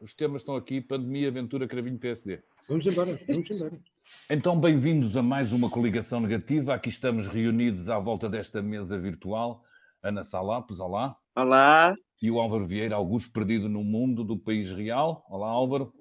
[0.00, 2.40] Os temas estão aqui: pandemia, aventura, cravinho, PSD.
[2.68, 3.80] Vamos embora, vamos embora.
[4.30, 6.74] Então, bem-vindos a mais uma coligação negativa.
[6.74, 9.62] Aqui estamos reunidos à volta desta mesa virtual.
[10.02, 11.16] Ana Salapos, olá.
[11.34, 11.94] Olá.
[12.20, 15.24] E o Álvaro Vieira, Augusto perdido no mundo do país real.
[15.28, 15.92] Olá, Álvaro.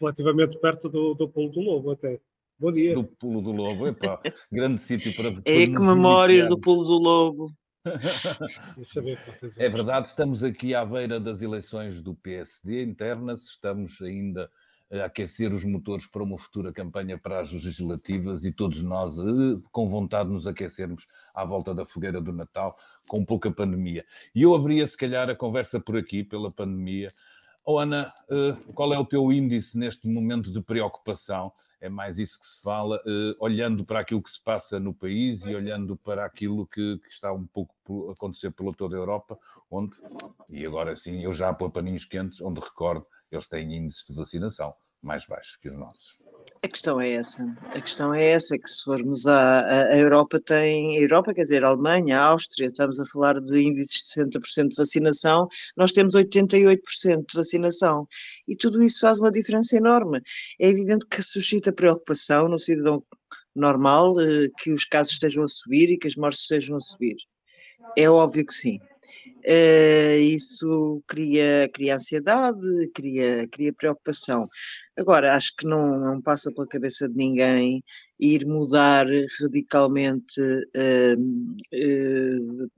[0.00, 2.20] Relativamente perto do, do Pulo do Lobo, até.
[2.58, 2.94] Bom dia.
[2.94, 4.20] Do Pulo do Lobo, epá,
[4.50, 5.28] grande sítio para.
[5.44, 7.52] É que memórias do Pulo do Lobo.
[9.58, 14.50] É verdade, estamos aqui à beira das eleições do PSD internas, estamos ainda
[14.92, 19.60] a aquecer os motores para uma futura campanha para as legislativas e todos nós eh,
[19.72, 22.76] com vontade de nos aquecermos à volta da fogueira do Natal,
[23.08, 24.04] com pouca pandemia.
[24.34, 27.10] E eu abria, se calhar, a conversa por aqui, pela pandemia.
[27.64, 31.52] Oh, Ana, eh, qual é o teu índice neste momento de preocupação?
[31.82, 35.44] É mais isso que se fala, uh, olhando para aquilo que se passa no país
[35.44, 39.36] e olhando para aquilo que, que está um pouco a acontecer pela toda a Europa,
[39.68, 39.96] onde,
[40.48, 44.72] e agora sim, eu já pôr paninhos quentes, onde recordo, eles têm índices de vacinação
[45.02, 46.20] mais baixos que os nossos.
[46.64, 47.44] A questão é essa.
[47.74, 51.68] A questão é essa, que se formos à, Europa tem, a Europa quer dizer, a
[51.68, 56.78] Alemanha, a Áustria, estamos a falar de índices de 60% de vacinação, nós temos 88%
[57.28, 58.06] de vacinação.
[58.46, 60.20] E tudo isso faz uma diferença enorme.
[60.60, 63.02] É evidente que suscita preocupação no cidadão
[63.56, 67.16] normal eh, que os casos estejam a subir e que as mortes estejam a subir.
[67.98, 68.78] É óbvio que sim.
[69.44, 72.60] Uh, isso cria, cria ansiedade,
[72.94, 74.46] cria, cria preocupação.
[74.96, 77.82] Agora, acho que não, não passa pela cabeça de ninguém
[78.20, 79.06] ir mudar
[79.40, 80.40] radicalmente.
[80.40, 81.18] Uh,
[81.74, 82.70] uh,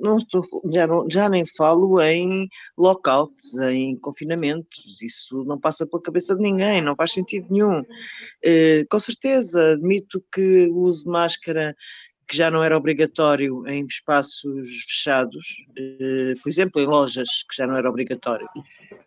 [0.00, 2.48] não estou, já, não, já nem falo em
[2.78, 7.82] lockouts, em confinamentos, isso não passa pela cabeça de ninguém, não faz sentido nenhum.
[8.88, 11.74] com certeza, admito que o uso de máscara
[12.32, 17.66] que já não era obrigatório em espaços fechados, eh, por exemplo, em lojas, que já
[17.66, 18.48] não era obrigatório,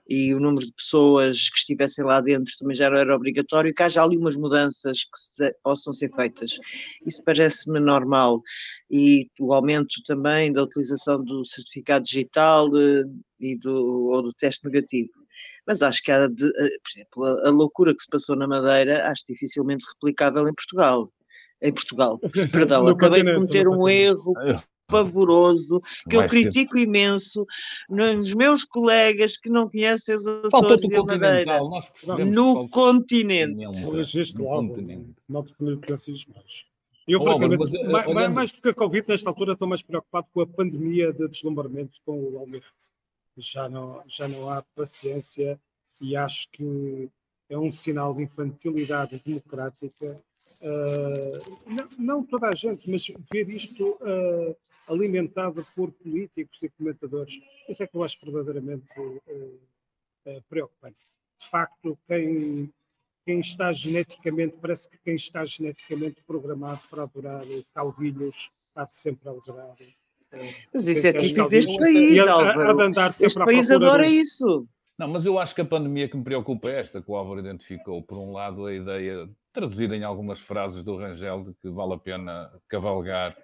[0.08, 3.82] e o número de pessoas que estivessem lá dentro também já não era obrigatório, que
[3.82, 6.60] haja ali umas mudanças que se, possam ser feitas.
[7.04, 8.44] Isso parece-me normal.
[8.92, 13.06] E o aumento também da utilização do certificado digital eh,
[13.40, 15.10] e do, ou do teste negativo.
[15.66, 18.48] Mas acho que há, de, eh, por exemplo, a, a loucura que se passou na
[18.48, 21.08] Madeira, acho dificilmente replicável em Portugal
[21.62, 22.20] em Portugal.
[22.52, 24.34] Perdão, acabei de cometer um erro
[24.88, 27.46] pavoroso, que eu critico imenso
[27.90, 31.60] nos meus colegas que não conhecem as Açores e a Madeira.
[32.26, 33.66] No continente.
[33.92, 34.76] Mas este lado,
[35.28, 36.66] não te mais.
[37.08, 38.34] Eu, francamente, mas, eh, mais, olhando...
[38.34, 42.00] mais do que a Covid, nesta altura, estou mais preocupado com a pandemia de deslumbramento
[42.04, 42.92] com o Almirante.
[43.38, 45.60] Já não, já não há paciência
[46.02, 47.10] e acho que
[47.48, 50.20] é um sinal de infantilidade democrática
[50.66, 57.40] Uh, não, não, toda a gente, mas ver isto uh, alimentado por políticos e comentadores,
[57.70, 61.06] isso é que eu acho verdadeiramente uh, preocupante.
[61.38, 62.74] De facto, quem,
[63.24, 69.30] quem está geneticamente, parece que quem está geneticamente programado para adorar caudilhos há de sempre
[69.30, 69.76] adorar.
[70.74, 72.92] Mas isso é típico deste país, Álvaro.
[73.08, 74.10] Este país adora do...
[74.10, 74.68] isso.
[74.98, 77.40] Não, mas eu acho que a pandemia que me preocupa é esta que o Álvaro
[77.40, 78.02] identificou.
[78.02, 81.98] Por um lado, a ideia, traduzida em algumas frases do Rangel, de que vale a
[81.98, 83.36] pena cavalgar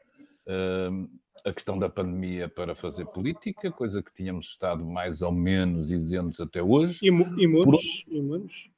[0.45, 1.09] uh,
[1.45, 6.41] a questão da pandemia para fazer política, coisa que tínhamos estado mais ou menos isentos
[6.41, 6.99] até hoje.
[7.01, 7.63] Imunos.
[7.63, 8.13] Por...
[8.13, 8.69] Imunos.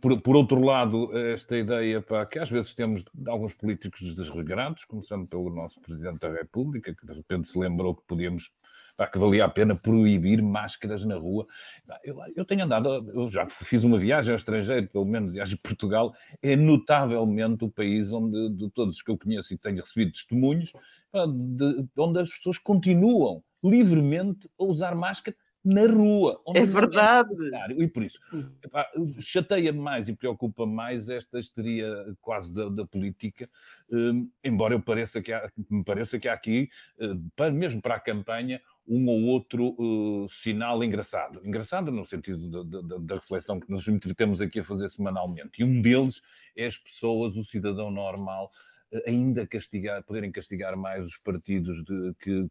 [0.00, 5.26] Por, por, outro lado, esta ideia pá, que às vezes temos alguns políticos desregrados, começando
[5.26, 8.52] pelo nosso Presidente da República, que de repente se lembrou que podíamos
[9.02, 11.46] pá, que valia a pena proibir máscaras na rua.
[12.04, 15.68] Eu, eu, tenho andado, eu já fiz uma viagem ao estrangeiro, pelo menos viagem a
[15.68, 20.12] Portugal, é notavelmente o país onde, de todos os que eu conheço e tenho recebido
[20.12, 20.72] testemunhos,
[21.12, 26.40] de, onde as pessoas continuam livremente a usar máscara na rua.
[26.54, 27.30] é verdade.
[27.54, 28.18] É e por isso,
[29.20, 31.88] chateia-me mais e preocupa mais esta histeria
[32.20, 33.48] quase da, da política,
[33.92, 36.68] um, embora eu pareça que há, me pareça que há aqui,
[36.98, 41.40] uh, para, mesmo para a campanha, um ou outro uh, sinal engraçado.
[41.44, 45.60] Engraçado no sentido da, da, da, reflexão que nos entretemos aqui a fazer semanalmente.
[45.60, 46.20] E um deles
[46.56, 48.50] é as pessoas, o cidadão normal,
[48.92, 52.50] uh, ainda castigar, poderem castigar mais os partidos de, que,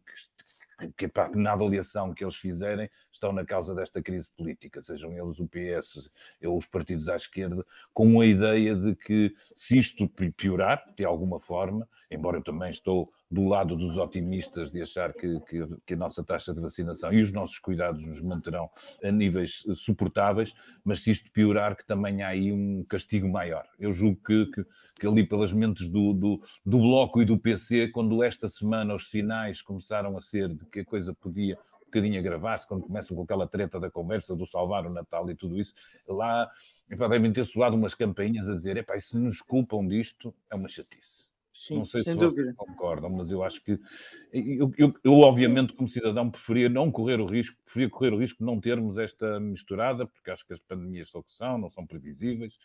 [0.96, 5.38] que, pá, na avaliação que eles fizerem estão na causa desta crise política, sejam eles
[5.38, 6.08] o PS
[6.44, 11.38] ou os partidos à esquerda, com a ideia de que se isto piorar, de alguma
[11.40, 15.96] forma, embora eu também estou do lado dos otimistas de achar que, que, que, a
[15.96, 18.68] nossa taxa de vacinação e os nossos cuidados nos manterão
[19.02, 20.54] a níveis eh, suportáveis,
[20.84, 23.64] mas se isto piorar, que também há aí um castigo maior.
[23.78, 24.66] Eu julgo que, que,
[25.00, 29.08] que ali pelas mentes do, do, do Bloco e do PC, quando esta semana os
[29.08, 31.58] sinais começaram a de que a coisa podia
[31.92, 35.34] bocadinho a gravar-se, quando começam com aquela treta da conversa do salvar o Natal e
[35.34, 35.74] tudo isso,
[36.08, 36.50] lá
[36.90, 40.68] epá, devem ter soado umas campainhas a dizer: epá, se nos culpam disto, é uma
[40.68, 41.30] chatice.
[41.52, 42.44] Sim, não sei se dúvida.
[42.44, 43.78] vocês concordam, mas eu acho que
[44.32, 48.38] eu, eu, eu, obviamente, como cidadão, preferia não correr o risco, preferia correr o risco
[48.38, 51.68] de não termos esta misturada, porque acho que as pandemias são o que são, não
[51.68, 52.56] são previsíveis.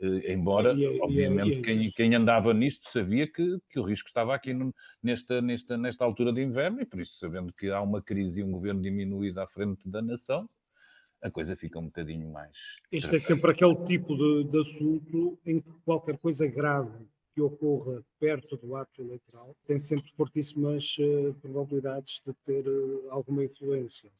[0.00, 4.08] Eh, embora, e, e, obviamente, e, quem, quem, andava nisto sabia que, que o risco
[4.08, 7.80] estava aqui no, nesta, nesta, nesta altura de inverno, e por isso, sabendo que há
[7.80, 10.48] uma crise e um governo diminuído à frente da nação,
[11.22, 12.76] a coisa fica um bocadinho mais.
[12.92, 18.02] Este é sempre aquele tipo de, de assunto em que qualquer coisa grave que ocorra
[18.18, 24.10] perto do ato eleitoral tem sempre fortíssimas uh, probabilidades de ter uh, alguma influência.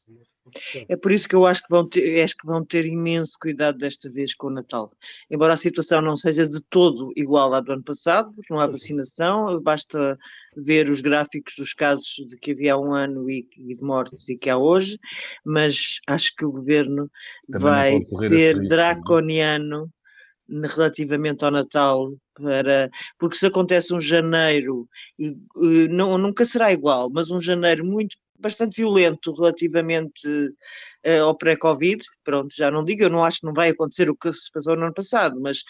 [0.87, 3.79] É por isso que eu acho que, vão ter, acho que vão ter imenso cuidado
[3.79, 4.91] desta vez com o Natal.
[5.31, 8.67] Embora a situação não seja de todo igual à do ano passado, porque não há
[8.67, 10.15] vacinação, basta
[10.55, 14.29] ver os gráficos dos casos de que havia há um ano e, e de mortes
[14.29, 14.99] e que há hoje,
[15.43, 17.09] mas acho que o governo
[17.49, 18.67] Também vai ser é?
[18.67, 19.91] draconiano
[20.49, 27.09] relativamente ao Natal para porque se acontece um janeiro e, e não, nunca será igual,
[27.09, 33.09] mas um janeiro muito bastante violento relativamente uh, ao pré-Covid, pronto, já não digo, eu
[33.09, 35.63] não acho que não vai acontecer o que se passou no ano passado, mas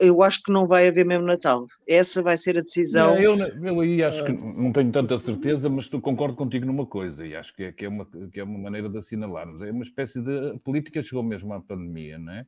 [0.00, 1.66] eu acho que não vai haver mesmo Natal.
[1.86, 3.18] Essa vai ser a decisão.
[3.18, 7.34] eu, eu aí acho que não tenho tanta certeza, mas concordo contigo numa coisa, e
[7.34, 9.60] acho que é, que é, uma, que é uma maneira de assinalarmos.
[9.62, 10.50] É uma espécie de.
[10.50, 12.46] A política chegou mesmo à pandemia, não é?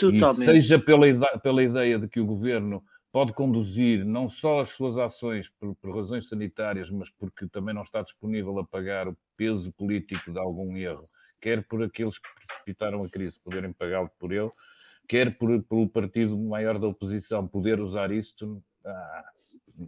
[0.00, 0.42] Totalmente.
[0.42, 2.82] E seja pela, pela ideia de que o governo
[3.12, 7.82] pode conduzir não só as suas ações por, por, razões sanitárias, mas porque também não
[7.82, 11.04] está disponível a pagar o peso político de algum erro,
[11.40, 14.50] quer por aqueles que precipitaram a crise poderem pagá-lo por ele,
[15.08, 19.24] quer por, pelo partido maior da oposição poder usar isto, ah,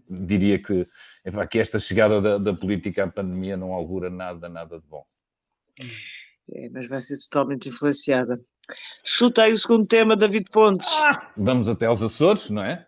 [0.08, 0.84] diria que,
[1.50, 5.04] que esta chegada da, da política à pandemia não augura nada, nada de bom.
[6.50, 8.40] É, mas vai ser totalmente influenciada.
[9.04, 10.88] Chutei o segundo tema, David Pontes.
[10.94, 12.86] Ah, vamos até aos Açores, não é?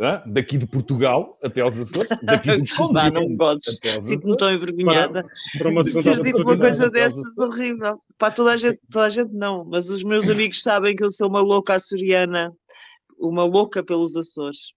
[0.00, 3.80] Ah, daqui de Portugal até aos Açores, daqui do Não, não podes.
[4.02, 5.22] Sinto-me tão envergonhada.
[5.22, 7.98] Para, para uma, ter uma coisa dessas horrível.
[8.18, 11.10] Para toda a gente, toda a gente não, mas os meus amigos sabem que eu
[11.10, 12.52] sou uma louca açoriana,
[13.18, 14.74] uma louca pelos Açores.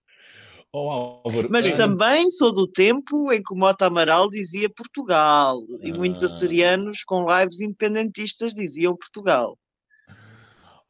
[0.77, 6.21] Oh, Mas também sou do tempo em que o Mota Amaral dizia Portugal e muitos
[6.21, 6.25] ah.
[6.25, 9.57] açorianos com lives independentistas diziam Portugal.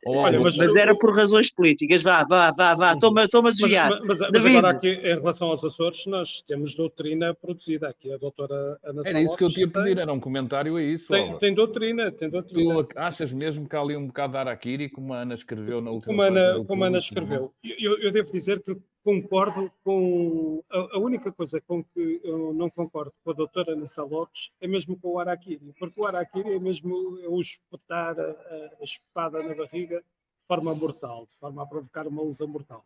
[0.08, 2.04] Olha, mas, mas, era por razões políticas.
[2.04, 3.90] Vá, vá, vá, vá, toma, toma a desviar.
[3.90, 8.18] Mas, mas, mas, agora aqui, em relação aos Açores, nós temos doutrina produzida aqui, a
[8.18, 11.08] doutora Ana Era isso que eu te ia pedir, era um comentário a isso.
[11.08, 12.84] Tem, tem, doutrina, tem doutrina.
[12.84, 15.90] Tu achas mesmo que há ali um bocado de Araquiri, como a Ana escreveu na
[15.90, 17.52] última Como a Ana, como Ana escreveu.
[17.64, 20.64] Eu, eu devo dizer que concordo com.
[20.68, 24.68] A, a, única coisa com que eu não concordo com a doutora Nessa Lopes é
[24.68, 29.44] mesmo com o Araquiri, porque o Araquiri é mesmo é o espetar a, a, espada
[29.44, 32.84] na barriga de forma mortal, de forma a provocar uma lesão mortal.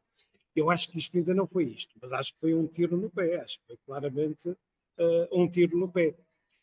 [0.54, 3.10] Eu acho que isto ainda não foi isto, mas acho que foi um tiro no
[3.10, 4.58] pé, acho que foi claramente uh,
[5.32, 6.16] um tiro no pé.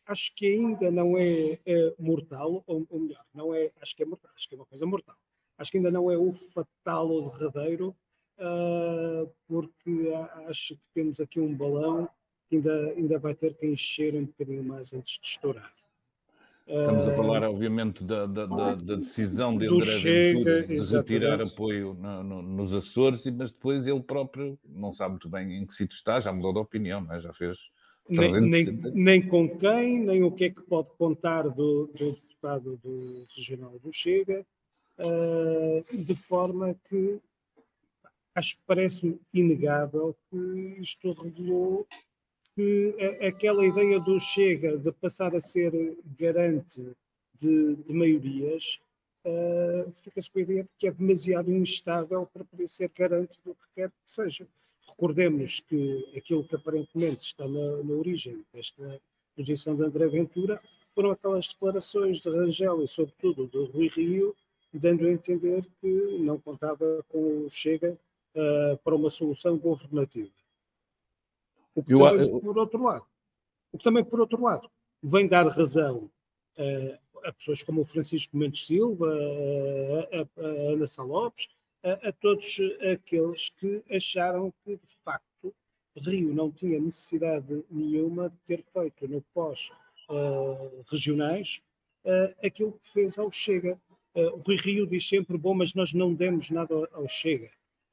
[0.05, 4.06] Acho que ainda não é uh, mortal, ou, ou melhor, não é, acho que é
[4.06, 5.17] mortal, acho que é uma coisa mortal.
[5.56, 7.97] Acho que ainda não é o fatal ou derradeiro,
[8.38, 10.12] uh, porque
[10.47, 12.09] acho que temos aqui um balão
[12.49, 15.73] que ainda, ainda vai ter que encher um bocadinho mais antes de estourar.
[16.67, 22.25] Estamos a falar, obviamente, da, da, da, da decisão de André de retirar apoio no,
[22.25, 26.19] no, nos Açores, mas depois ele próprio não sabe muito bem em que sítio está,
[26.19, 27.21] já mudou de opinião, é?
[27.21, 27.71] já fez.
[28.09, 28.64] Nem, nem,
[28.95, 33.78] nem, com quem, nem o que é que pode contar do, do deputado do Regional
[33.78, 34.45] do Chega,
[34.99, 37.21] uh, de forma que
[38.37, 40.37] acho que parece-me inegável que
[40.78, 41.87] isto revelou
[42.55, 42.95] que
[43.26, 45.73] aquela ideia do Chega de passar a ser
[46.19, 46.83] garante
[47.35, 48.78] de, de maiorias
[49.25, 53.55] uh, fica-se com a ideia de que é demasiado instável para poder ser garante do
[53.55, 54.47] que quer que seja.
[54.87, 59.00] Recordemos que aquilo que aparentemente está na, na origem desta
[59.35, 60.61] posição de André Ventura
[60.95, 64.35] foram aquelas declarações de Rangel e, sobretudo, de Rui Rio,
[64.73, 67.99] dando a entender que não contava com o Chega
[68.37, 70.31] uh, para uma solução governativa.
[71.75, 72.38] O que eu, também, eu...
[72.40, 73.07] por outro lado,
[73.73, 74.71] o que também, por outro lado,
[75.02, 76.09] vem dar razão
[76.59, 81.49] uh, a pessoas como o Francisco Mendes Silva, a, a, a Ana Salopes,
[81.83, 82.59] a, a, todos
[82.93, 85.52] aqueles que acharam que, de facto,
[85.97, 91.62] Rio não tinha necessidade nenhuma de ter feito no pós-regionais
[92.05, 93.81] uh, uh, aquilo que fez ao Chega.
[94.14, 97.50] o Rui Rio diz sempre, bom, mas nós não demos nada ao Chega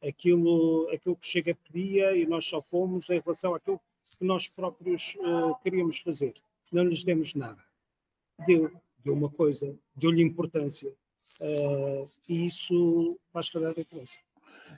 [0.08, 3.80] aquilo, aquilo que Chega pedia e nós só fomos em relação àquilo
[4.18, 6.34] que nós próprios uh, queríamos fazer.
[6.72, 7.64] Não lhes demos nada.
[8.46, 8.72] deu,
[9.04, 10.92] deu uma coisa, deu-lhe importância.
[11.40, 14.14] Uh, e isso faz toda a diferença.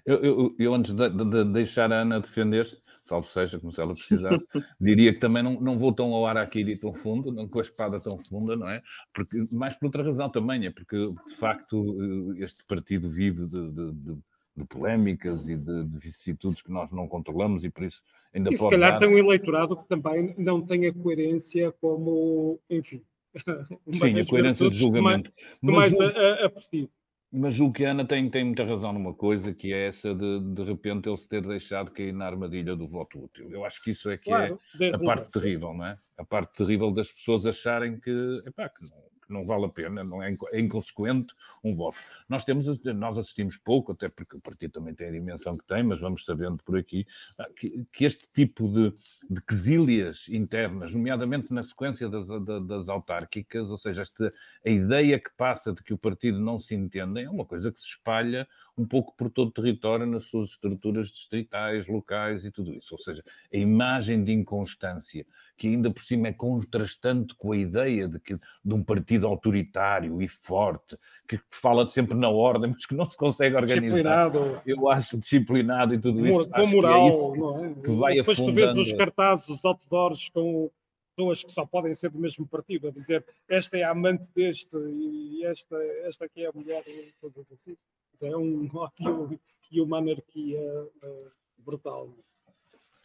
[0.05, 3.94] Eu, eu, eu antes de, de, deixar a Ana defender-se, salvo seja, como se ela
[3.94, 4.46] precisasse,
[4.79, 7.60] diria que também não, não vou tão ao ar aqui e tão fundo, não com
[7.60, 8.82] a espada tão funda, não é?
[9.13, 13.72] Porque, mais por outra razão também, é porque de facto eh, este partido vive de,
[13.72, 14.17] de,
[14.55, 18.01] de, de polémicas e de, vicissitudes que nós não controlamos e por isso
[18.33, 18.63] ainda e pode.
[18.63, 19.00] se calhar dar...
[19.00, 23.01] tem um eleitorado que também não tem a coerência como, enfim.
[23.91, 25.31] Sim, a coerência de julgamento.
[25.62, 26.89] Mais, mais aprecio.
[27.38, 30.39] Mas julgo que a Ana tem, tem muita razão numa coisa, que é essa de,
[30.39, 33.51] de repente, ele se ter deixado cair na armadilha do voto útil.
[33.51, 35.95] Eu acho que isso é que é claro, é a parte terrível, não é?
[36.17, 40.22] A parte terrível das pessoas acharem que, epá, que não, não vale a pena, não
[40.22, 41.98] é, é inconsequente um voto.
[42.29, 45.84] Nós temos, nós assistimos pouco, até porque o partido também tem a dimensão que tem,
[45.84, 47.05] mas vamos sabendo por aqui
[47.38, 48.94] ah, que, que este tipo de,
[49.29, 52.27] de quesílias internas, nomeadamente na sequência das,
[52.65, 54.34] das autárquicas, ou seja, esta,
[54.65, 57.79] a ideia que passa de que o partido não se entende, é uma coisa que
[57.79, 62.74] se espalha um pouco por todo o território nas suas estruturas distritais, locais e tudo
[62.74, 62.94] isso.
[62.94, 65.25] Ou seja, a imagem de inconstância,
[65.58, 70.22] que ainda por cima é contrastante com a ideia de, que, de um partido autoritário
[70.22, 73.82] e forte, que fala sempre na ordem, mas que não se consegue organizar.
[73.82, 74.62] Disciplinado.
[74.65, 76.50] Eu acho disciplinado e tudo isso.
[76.50, 77.74] Com moral, que, é não é?
[77.75, 78.51] que vai Depois afundando.
[78.51, 80.70] tu vês nos cartazes os outdoors com
[81.15, 84.75] pessoas que só podem ser do mesmo partido, a dizer esta é a amante deste
[84.75, 87.77] e esta, esta aqui é a mulher, e coisas assim.
[88.22, 89.39] É um ódio
[89.72, 92.15] e uma anarquia uh, brutal.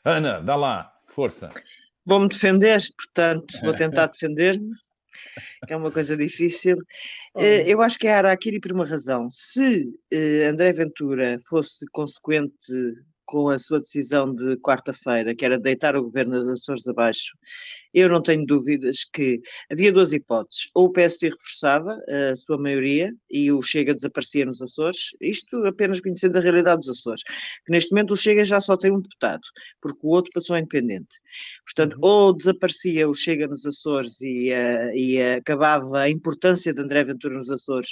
[0.04, 1.50] Ana, dá lá, força.
[2.04, 4.74] Vou-me defender, portanto, vou tentar defender-me,
[5.66, 6.76] que é uma coisa difícil.
[7.32, 9.30] Uh, eu acho que é Araquiri por uma razão.
[9.30, 12.72] Se uh, André Ventura fosse consequente
[13.30, 17.38] com a sua decisão de quarta-feira, que era deitar o governo das Açores abaixo,
[17.94, 20.66] eu não tenho dúvidas que havia duas hipóteses.
[20.74, 21.96] Ou o PSD reforçava
[22.32, 26.88] a sua maioria e o Chega desaparecia nos Açores, isto apenas conhecendo a realidade dos
[26.88, 29.42] Açores, que neste momento o Chega já só tem um deputado,
[29.80, 31.20] porque o outro passou a independente.
[31.64, 32.08] Portanto, uhum.
[32.08, 37.04] ou desaparecia o Chega nos Açores e, uh, e uh, acabava a importância de André
[37.04, 37.90] Ventura nos Açores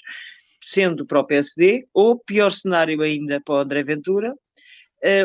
[0.61, 4.35] sendo para o PSD, ou pior cenário ainda para o André Ventura,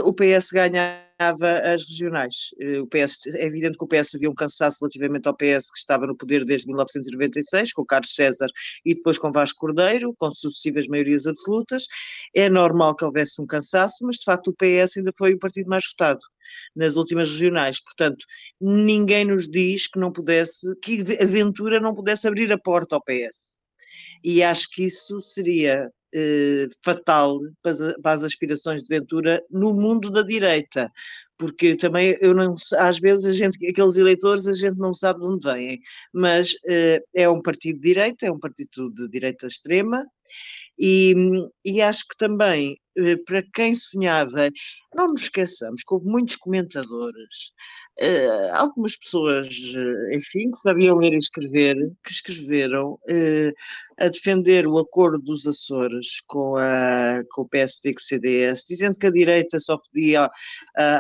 [0.03, 2.49] o PS ganhava as regionais.
[2.61, 5.77] Uh, o PS, é evidente que o PS havia um cansaço relativamente ao PS que
[5.77, 8.47] estava no poder desde 1996, com Carlos César
[8.85, 11.85] e depois com Vasco Cordeiro, com sucessivas maiorias absolutas.
[12.35, 15.69] É normal que houvesse um cansaço, mas de facto o PS ainda foi o partido
[15.69, 16.21] mais votado
[16.75, 17.81] nas últimas regionais.
[17.81, 18.25] Portanto,
[18.59, 23.03] ninguém nos diz que não pudesse, que a Ventura não pudesse abrir a porta ao
[23.03, 23.55] PS.
[24.23, 30.22] E acho que isso seria eh, fatal para, as aspirações de Ventura no mundo da
[30.22, 30.91] direita,
[31.39, 35.25] porque também eu não às vezes a gente, aqueles eleitores a gente não sabe de
[35.25, 35.79] onde vêm,
[36.13, 40.05] mas eh, é um partido de direita, é um partido de direita extrema,
[40.77, 41.15] e,
[41.65, 44.50] e acho que também, eh, para quem sonhava,
[44.93, 47.51] não nos esqueçamos que houve muitos comentadores,
[48.53, 49.48] algumas pessoas,
[50.12, 52.98] enfim, que sabiam ler e escrever, que escreveram
[54.00, 58.65] a defender o acordo dos Açores com, a, com o PSD e com o CDS,
[58.67, 60.29] dizendo que a direita só podia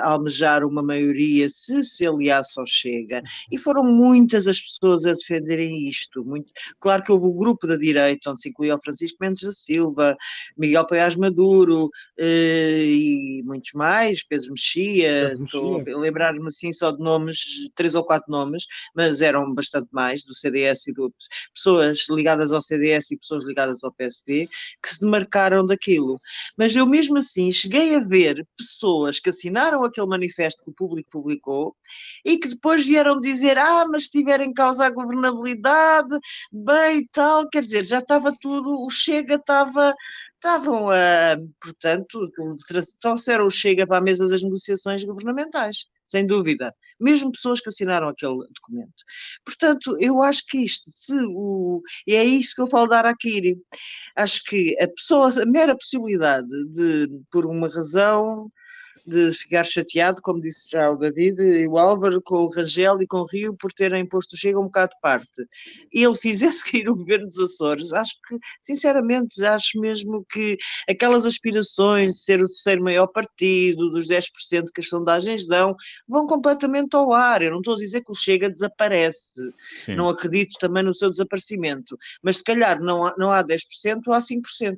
[0.03, 3.21] almejar uma maioria se se aliasse ao Chega.
[3.51, 6.23] E foram muitas as pessoas a defenderem isto.
[6.23, 9.51] Muito, claro que houve o grupo da direita, onde se incluía o Francisco Mendes da
[9.51, 10.15] Silva,
[10.57, 17.69] Miguel Paiás Maduro e muitos mais, Pedro Mexia, estou a lembrar-me assim só de nomes,
[17.75, 21.13] três ou quatro nomes, mas eram bastante mais, do CDS e do,
[21.53, 24.47] pessoas ligadas ao CDS e pessoas ligadas ao PSD,
[24.81, 26.19] que se demarcaram daquilo.
[26.57, 31.09] Mas eu mesmo assim cheguei a ver pessoas que assinaram aquele manifesto que o público
[31.09, 31.75] publicou
[32.25, 36.17] e que depois vieram dizer, ah, mas se tiver em causa a governabilidade,
[36.51, 39.93] bem e tal, quer dizer, já estava tudo, o Chega estava
[40.43, 42.29] estavam a, portanto,
[42.99, 46.75] trouxeram o Chega para a mesa das negociações governamentais, sem dúvida.
[46.99, 48.93] Mesmo pessoas que assinaram aquele documento.
[49.45, 53.57] Portanto, eu acho que isto, se o, e é isso que eu falo da Araquiri,
[54.17, 58.51] acho que a pessoa, a mera possibilidade de, por uma razão
[59.05, 63.07] de ficar chateado, como disse já o David e o Álvaro, com o Rangel e
[63.07, 65.45] com o Rio por terem posto o Chega um bocado de parte.
[65.93, 70.57] E ele fizesse cair o governo dos Açores, acho que, sinceramente, acho mesmo que
[70.89, 75.75] aquelas aspirações de ser o terceiro maior partido, dos 10% que as sondagens dão,
[76.07, 77.41] vão completamente ao ar.
[77.41, 79.41] Eu não estou a dizer que o Chega desaparece,
[79.85, 79.95] Sim.
[79.95, 84.13] não acredito também no seu desaparecimento, mas se calhar não há, não há 10% ou
[84.13, 84.77] há 5%.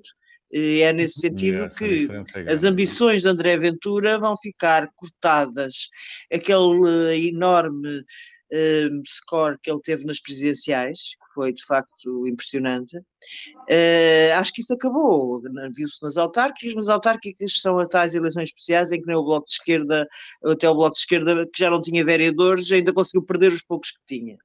[0.51, 5.89] E é nesse sentido que é as ambições de André Ventura vão ficar cortadas.
[6.31, 7.99] Aquele eh, enorme
[8.51, 12.97] uh, score que ele teve nas presidenciais, que foi de facto impressionante.
[12.97, 15.41] Uh, acho que isso acabou,
[15.75, 19.45] viu-se nas autárquicas, mas autárquicas são as tais eleições especiais em que nem o Bloco
[19.45, 20.07] de Esquerda,
[20.43, 23.91] até o Bloco de Esquerda, que já não tinha vereadores, ainda conseguiu perder os poucos
[23.91, 24.37] que tinha.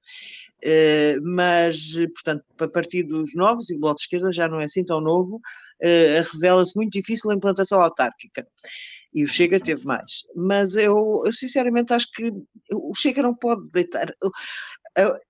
[0.65, 4.65] Uh, mas, portanto, a partir dos novos, e o Bloco de Esquerda já não é
[4.65, 8.47] assim tão novo, uh, revela-se muito difícil a implantação autárquica.
[9.13, 10.23] E o Chega teve mais.
[10.37, 12.31] Mas eu, eu sinceramente acho que
[12.73, 14.15] o Chega não pode deitar.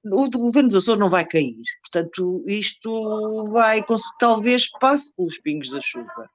[0.05, 1.63] O, o governo dos Açores não vai cair.
[1.83, 3.85] Portanto, isto vai,
[4.19, 6.31] talvez passe pelos pingos da chuva.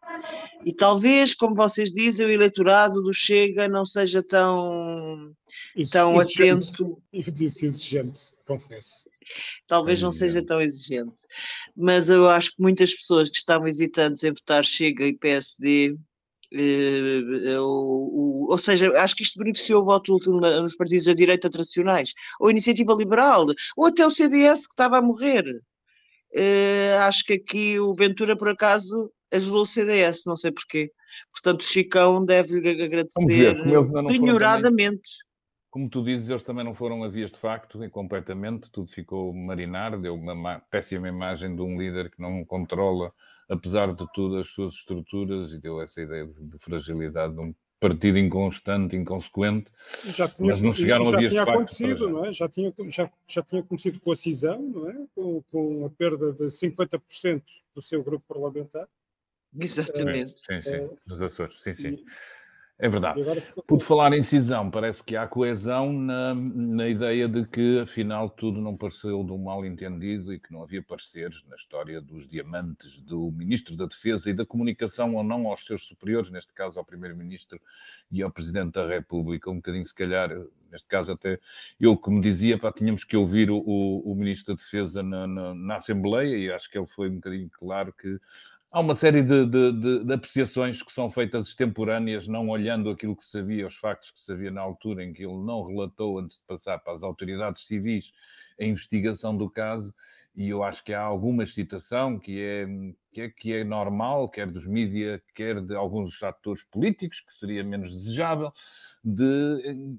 [0.63, 5.31] E talvez, como vocês dizem, o eleitorado do Chega não seja tão,
[5.75, 6.69] Isso, tão exigente.
[6.69, 6.97] atento.
[7.11, 9.09] Eu disse exigente, confesso.
[9.65, 11.25] Talvez não seja tão exigente.
[11.75, 15.95] Mas eu acho que muitas pessoas que estavam hesitantes em votar Chega e PSD
[16.55, 21.49] Uh, o, ou seja, acho que isto beneficiou o voto último nos partidos da direita
[21.49, 23.45] tradicionais, ou a Iniciativa Liberal,
[23.75, 25.43] ou até o CDS que estava a morrer.
[26.33, 30.89] Uh, acho que aqui o Ventura, por acaso, ajudou o CDS, não sei porquê.
[31.31, 33.57] Portanto, o Chicão deve-lhe agradecer
[34.09, 35.11] ignoradamente.
[35.69, 39.33] Como tu dizes, eles também não foram a vias de facto, e completamente, tudo ficou
[39.33, 43.11] marinar, deu uma péssima imagem de um líder que não controla
[43.49, 47.53] apesar de tudo, as suas estruturas e deu essa ideia de, de fragilidade de um
[47.79, 49.71] partido inconstante, inconsequente,
[50.05, 52.33] já tinha, mas não chegaram já a dias tinha acontecido, não é?
[52.33, 55.05] Já tinha, já, já tinha acontecido com a cisão, não é?
[55.13, 57.43] Com, com a perda de 50%
[57.75, 58.87] do seu grupo parlamentar.
[59.57, 60.31] Exatamente.
[60.39, 61.89] sim, sim, é, dos Açores, sim, sim.
[61.89, 62.05] E,
[62.77, 63.23] é verdade.
[63.65, 68.59] Por falar em cisão, parece que há coesão na, na ideia de que, afinal, tudo
[68.59, 72.99] não pareceu de um mal entendido e que não havia pareceres na história dos diamantes
[72.99, 76.85] do Ministro da Defesa e da comunicação ou não aos seus superiores, neste caso ao
[76.85, 77.61] Primeiro-Ministro
[78.11, 79.49] e ao Presidente da República.
[79.49, 80.29] Um bocadinho, se calhar,
[80.69, 81.39] neste caso, até
[81.79, 85.55] eu, como dizia, pá, tínhamos que ouvir o, o, o Ministro da Defesa na, na,
[85.55, 88.19] na Assembleia e acho que ele foi um bocadinho claro que
[88.71, 93.15] Há uma série de, de, de, de, apreciações que são feitas extemporâneas, não olhando aquilo
[93.15, 96.43] que sabia, os factos que sabia na altura em que ele não relatou antes de
[96.45, 98.11] passar para as autoridades civis
[98.59, 99.93] a investigação do caso,
[100.35, 102.67] e eu acho que há alguma excitação que é,
[103.13, 107.63] que é, que é normal, quer dos mídias, quer de alguns atores políticos, que seria
[107.63, 108.51] menos desejável,
[109.03, 109.97] de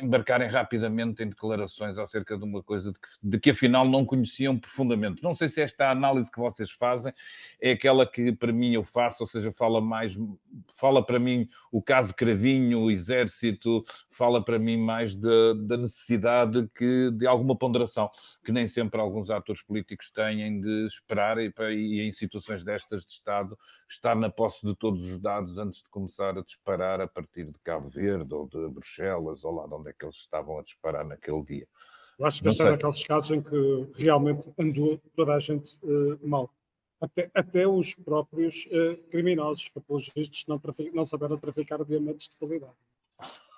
[0.00, 4.58] embarcarem rapidamente em declarações acerca de uma coisa de que, de que, afinal não conheciam
[4.58, 5.22] profundamente.
[5.22, 7.12] Não sei se esta análise que vocês fazem
[7.60, 10.18] é aquela que para mim eu faço, ou seja, fala mais,
[10.68, 17.10] fala para mim o caso Cravinho, o Exército, fala para mim mais da necessidade que,
[17.10, 18.10] de alguma ponderação,
[18.42, 23.12] que nem sempre alguns atores políticos têm de esperar e, e em situações destas de
[23.12, 27.44] Estado estar na posse de todos os dados antes de começar a disparar a partir
[27.44, 30.62] de Cabo Verde ou de Bruxelas ou lá de onde é que eles estavam a
[30.62, 31.68] disparar naquele dia.
[32.18, 36.26] Eu acho que este é daqueles casos em que realmente andou toda a gente uh,
[36.26, 36.50] mal.
[37.00, 40.60] Até, até os próprios uh, criminosos, que pelos vistos não,
[40.94, 42.72] não souberam traficar diamantes de qualidade.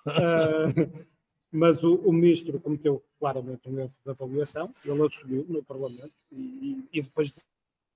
[0.07, 1.07] Uh,
[1.53, 6.85] mas o, o, ministro cometeu claramente um erro de avaliação, ele assumiu no Parlamento e,
[6.93, 7.41] e, depois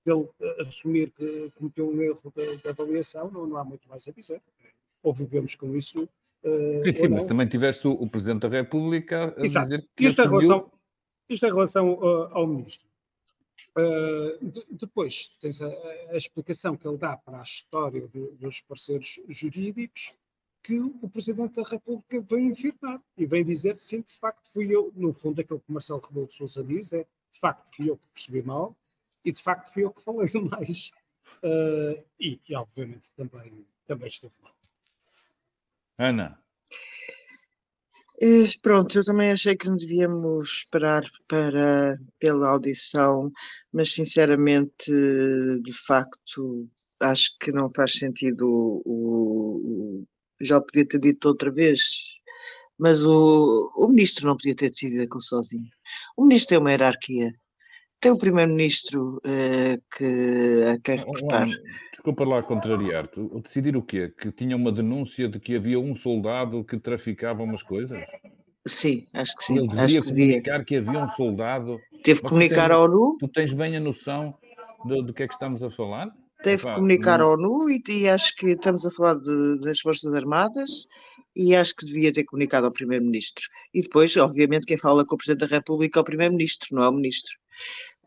[0.05, 0.27] dele
[0.59, 4.41] assumir que cometeu um erro de, de avaliação, não, não, há muito mais a dizer.
[5.01, 6.07] Ou vivemos com isso.
[6.43, 9.69] Uh, sim, sim mas também tiveste o, o, Presidente da República a Exato.
[9.69, 10.05] dizer que.
[10.05, 10.41] Isto, assumiu...
[10.41, 10.71] em relação,
[11.29, 12.92] isto em relação uh, ao Ministro.
[13.75, 15.67] Uh, de, depois tens a,
[16.11, 20.13] a, explicação que ele dá para a história de, dos parceiros jurídicos
[20.61, 24.93] que o Presidente da República vem afirmar e vem dizer sim, de facto fui eu,
[24.95, 28.07] no fundo aquilo que Marcelo Rebelo de Sousa diz é de facto fui eu que
[28.07, 28.77] percebi mal,
[29.25, 30.91] e de facto fui eu que falei mais.
[31.43, 34.55] Uh, e, e, obviamente também, também esteve mal.
[35.97, 36.42] Ana.
[38.61, 43.31] Pronto, eu também achei que não devíamos esperar para, pela audição,
[43.71, 44.91] mas sinceramente,
[45.61, 46.63] de facto,
[46.99, 48.47] acho que não faz sentido.
[48.85, 50.07] O, o,
[50.41, 51.81] já podia ter dito outra vez,
[52.77, 55.69] mas o, o ministro não podia ter decidido aquilo sozinho.
[56.17, 57.33] O ministro tem uma hierarquia
[58.03, 61.47] tem o primeiro-ministro uh, que a quem reportar.
[61.89, 63.17] Desculpa lá contrariar-te.
[63.41, 64.13] Decidir o quê?
[64.19, 68.03] Que tinha uma denúncia de que havia um soldado que traficava umas coisas?
[68.67, 69.57] Sim, acho que sim.
[69.57, 70.65] Ele devia que comunicar devia.
[70.65, 71.79] que havia um soldado.
[72.03, 73.15] Teve que comunicar à ONU.
[73.19, 74.35] Tu tens bem a noção
[74.83, 76.11] do, do que é que estamos a falar?
[76.43, 80.13] Teve que comunicar à ONU e, e, acho que estamos a falar de, das Forças
[80.13, 80.87] Armadas
[81.33, 83.45] e acho que devia ter comunicado ao Primeiro-Ministro.
[83.73, 86.89] E depois, obviamente, quem fala com o Presidente da República é o Primeiro-Ministro, não é
[86.89, 87.31] o Ministro.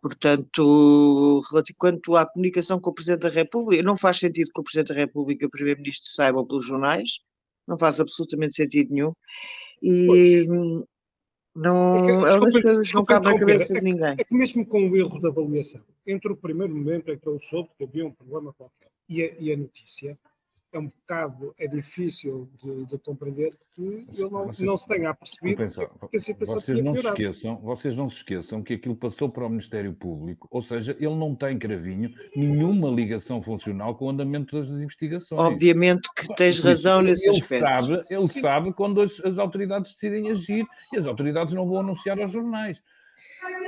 [0.07, 1.41] Portanto,
[1.77, 5.01] quanto à comunicação com o Presidente da República, não faz sentido que o Presidente da
[5.01, 7.19] República e o Primeiro-Ministro saibam pelos jornais,
[7.67, 9.13] não faz absolutamente sentido nenhum.
[9.83, 10.47] E,
[11.57, 14.15] Não, é que, desculpa, coisas não cabem na cabeça é de ninguém.
[14.19, 17.39] É que mesmo com o erro da avaliação, entre o primeiro momento em que eu
[17.39, 20.17] soube que havia um problema qualquer e a, e a notícia,
[20.77, 25.11] é um bocado, é difícil de, de compreender que ele não, vocês, não se tenha
[25.11, 28.95] apercebido pensar, que a situação vocês não se esqueçam Vocês não se esqueçam que aquilo
[28.95, 34.07] passou para o Ministério Público, ou seja, ele não tem, Cravinho, nenhuma ligação funcional com
[34.07, 35.41] o andamento das investigações.
[35.41, 37.61] Obviamente que tens razão ele, nesse ele aspecto.
[37.61, 38.41] Sabe, ele Sim.
[38.41, 42.83] sabe quando as, as autoridades decidem agir e as autoridades não vão anunciar aos jornais.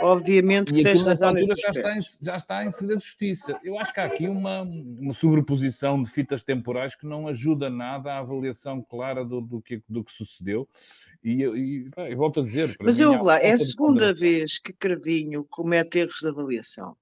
[0.01, 3.59] Obviamente que tens razão altura já está, em, já está em segredo de justiça.
[3.64, 8.12] Eu acho que há aqui uma, uma sobreposição de fitas temporais que não ajuda nada
[8.12, 10.69] à avaliação clara do, do, que, do que sucedeu.
[11.23, 12.77] E, e, e volto a dizer.
[12.81, 16.97] Mas eu lá, é a segunda vez que Cravinho comete erros de avaliação.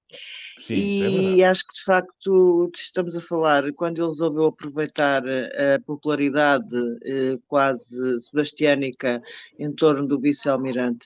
[0.59, 5.79] Sim, e é acho que de facto estamos a falar, quando ele resolveu aproveitar a
[5.85, 6.65] popularidade
[7.05, 9.21] eh, quase sebastiânica
[9.59, 11.05] em torno do vice-almirante,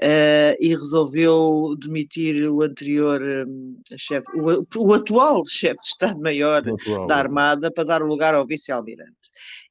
[0.00, 6.62] Uh, e resolveu demitir o anterior um, chefe, o, o, atual chefe de Estado-Maior
[7.06, 9.12] da Armada para dar lugar ao vice-almirante.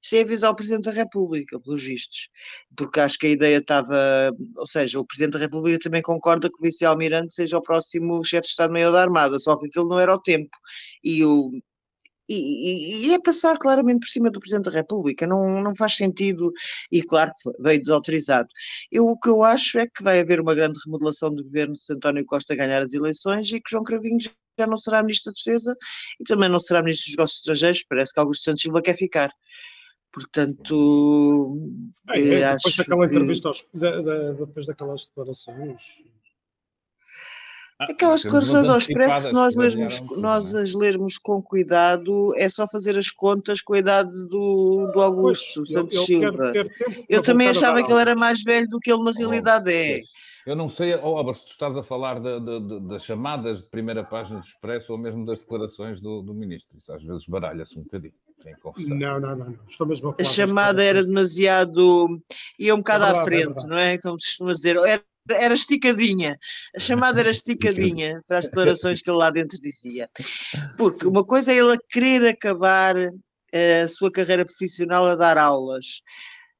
[0.01, 2.29] Sem é avisar o Presidente da República, pelos vistos,
[2.75, 6.55] porque acho que a ideia estava, ou seja, o Presidente da República também concorda que
[6.55, 10.13] o vice-almirante seja o próximo chefe de Estado-Maior da Armada, só que aquilo não era
[10.13, 10.55] o tempo.
[11.03, 11.51] E o,
[12.33, 16.51] e, e, é passar claramente por cima do Presidente da República, não, não faz sentido,
[16.91, 18.49] e claro que veio desautorizado.
[18.91, 21.93] Eu, o que eu acho é que vai haver uma grande remodelação do governo se
[21.93, 25.75] António Costa ganhar as eleições e que João Cravinho já não será Ministro da Defesa
[26.19, 29.31] e também não será Ministro dos Negócios Estrangeiros, parece que Augusto Santos Silva quer ficar.
[30.11, 31.57] Portanto,
[32.09, 33.13] é, é, depois daquela que...
[33.13, 35.81] entrevista, aos, da, da, depois daquelas declarações,
[37.89, 40.61] Aquelas declarações ao expresso, se nós, lermos, nós é?
[40.61, 45.55] as lermos com cuidado, é só fazer as contas com a idade do, do Augusto
[45.55, 46.51] pois, Santos eu, Silva.
[47.09, 50.01] Eu também achava que ele era mais velho do que ele na realidade é.
[50.45, 53.59] Eu não sei, oh, Álvaro, se tu estás a falar de, de, de, das chamadas
[53.59, 56.77] de primeira página do Expresso ou mesmo das declarações do, do Ministro.
[56.79, 58.13] Isso às vezes baralha-se um bocadinho.
[58.87, 59.59] Não, não, não, não.
[59.67, 62.21] Estou mesmo a, falar a chamada era demasiado.
[62.57, 63.97] ia um bocado é verdade, à é frente, é não é?
[63.99, 64.77] Como se costuma dizer.
[64.77, 66.37] Era era esticadinha,
[66.75, 70.07] a chamada era esticadinha para as declarações que ele lá dentro dizia.
[70.77, 72.95] Porque uma coisa é ele querer acabar
[73.51, 76.01] eh, a sua carreira profissional a dar aulas.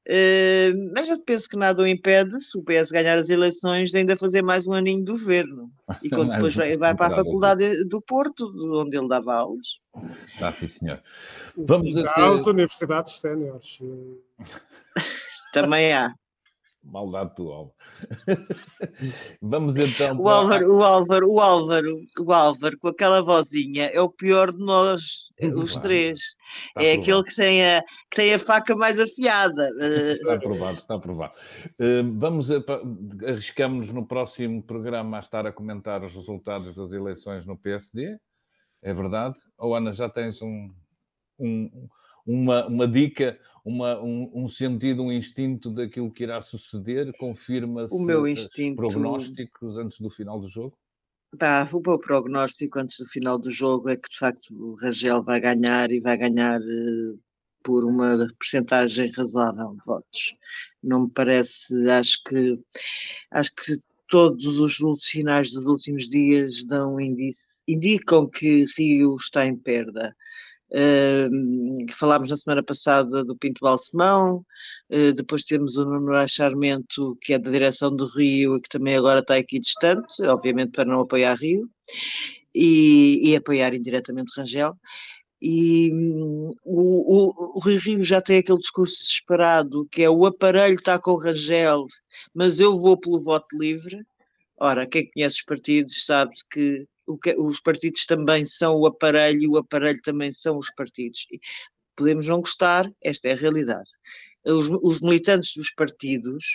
[0.08, 3.98] Uh, mas eu penso que nada o impede, se o PS ganhar as eleições, de
[3.98, 5.70] ainda fazer mais um aninho do governo.
[6.02, 8.46] E quando depois vai, vai para a Faculdade do Porto,
[8.82, 9.80] onde ele dava aulas.
[10.42, 11.02] Ah, sim, senhor.
[11.56, 12.50] Vamos e a ter...
[12.50, 13.80] universidades séniores.
[15.54, 16.14] Também há.
[16.84, 17.76] Maldade do Álvaro.
[19.42, 20.18] Vamos então.
[20.18, 24.60] O Álvaro, o Álvaro, o Álvaro, o Álvaro, com aquela vozinha, é o pior de
[24.60, 25.82] nós, os claro.
[25.82, 26.20] três.
[26.68, 29.70] Está é aquele que tem, a, que tem a faca mais afiada.
[30.12, 31.34] Está aprovado, está aprovado.
[31.80, 32.50] Uh, vamos,
[33.26, 38.18] arriscamos-nos no próximo programa a estar a comentar os resultados das eleições no PSD.
[38.82, 39.36] É verdade?
[39.58, 40.70] Ou Ana, já tens um,
[41.40, 41.88] um
[42.26, 47.12] uma, uma dica, uma, um, um, sentido, um instinto daquilo que irá suceder?
[47.18, 50.78] Confirma-se os prognósticos antes do final do jogo?
[51.38, 55.24] Tá, o meu prognóstico antes do final do jogo é que de facto o Rangel
[55.24, 57.20] vai ganhar e vai ganhar uh,
[57.64, 60.36] por uma percentagem razoável de votos.
[60.84, 62.60] Não me parece, acho que
[63.32, 69.56] acho que todos os sinais dos últimos dias dão indice, indicam que Rio está em
[69.56, 70.14] perda.
[70.72, 74.46] Uh, falámos na semana passada do Pinto Balsemão,
[74.90, 78.96] uh, depois temos o Nuno Acharmento, que é da direção do Rio e que também
[78.96, 81.70] agora está aqui distante, obviamente para não apoiar Rio,
[82.56, 84.74] e, e apoiar indiretamente Rangel.
[85.42, 90.26] E um, o, o, o Rio Rio já tem aquele discurso desesperado que é o
[90.26, 91.86] aparelho está com Rangel,
[92.34, 94.00] mas eu vou pelo voto livre.
[94.58, 96.88] Ora, quem conhece os partidos sabe que que,
[97.38, 101.26] os partidos também são o aparelho e o aparelho também são os partidos.
[101.96, 103.90] Podemos não gostar, esta é a realidade.
[104.46, 106.46] Os, os militantes dos partidos,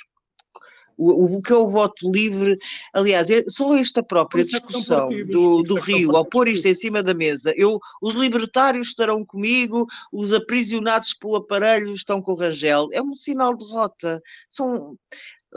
[0.97, 2.59] o, o, que é o voto livre,
[2.93, 7.13] aliás, é só esta própria discussão do, do Rio, ao pôr isto em cima da
[7.13, 13.03] mesa, eu, os libertários estarão comigo, os aprisionados pelo aparelho estão com o Rangel, é
[13.03, 14.23] um sinal de derrota.
[14.49, 14.97] São,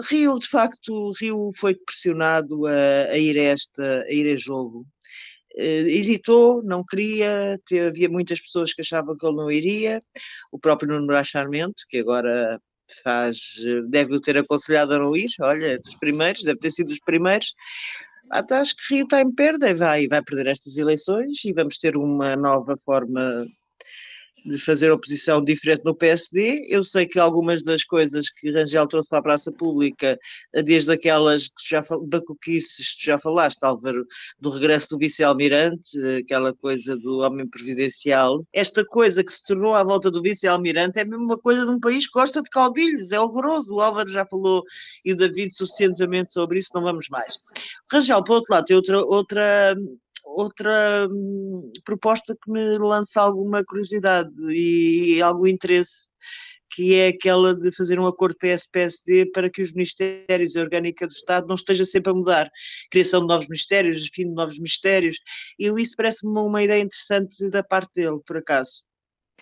[0.01, 4.85] Rio, de facto, Rio foi pressionado a, a ir a esta, a ir a jogo.
[5.55, 9.99] Uh, hesitou, não queria, havia muitas pessoas que achavam que ele não iria,
[10.51, 12.59] o próprio Nuno Bracharmento, que agora
[13.03, 13.37] faz,
[13.89, 17.53] deve o ter aconselhado a não ir, olha, dos primeiros, deve ter sido dos primeiros.
[18.29, 21.77] Até acho que Rio está em perda e vai, vai perder estas eleições e vamos
[21.77, 23.47] ter uma nova forma
[24.45, 26.65] de fazer oposição diferente no PSD.
[26.67, 30.17] Eu sei que algumas das coisas que Rangel trouxe para a praça pública,
[30.63, 34.05] desde aquelas que já bacuquices que já falaste, Álvaro,
[34.39, 39.83] do regresso do vice-almirante, aquela coisa do homem previdencial, esta coisa que se tornou à
[39.83, 43.19] volta do vice-almirante é mesmo uma coisa de um país que gosta de caudilhos, é
[43.19, 43.75] horroroso.
[43.75, 44.63] O Álvaro já falou
[45.03, 47.35] e o David suficientemente sobre isso, não vamos mais.
[47.91, 49.75] Rangel, por outro lado, tem outra, outra
[50.25, 56.07] outra hum, proposta que me lança alguma curiosidade e algum interesse,
[56.71, 61.07] que é aquela de fazer um acordo PS-PSD para que os ministérios e a orgânica
[61.07, 62.49] do Estado não esteja sempre a mudar.
[62.91, 65.17] Criação de novos ministérios, fim de novos ministérios,
[65.57, 68.88] e isso parece-me uma ideia interessante da parte dele, por acaso.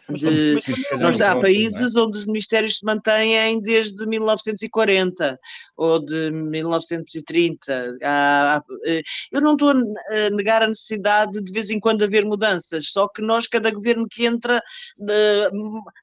[0.09, 0.57] De,
[0.99, 1.99] nós, há países é?
[1.99, 5.37] onde os ministérios se mantêm desde 1940
[5.75, 7.97] ou de 1930.
[8.01, 12.03] Há, há, eh, eu não estou a negar a necessidade de, de vez em quando
[12.03, 14.61] haver mudanças, só que nós, cada governo que entra,
[14.97, 15.49] de,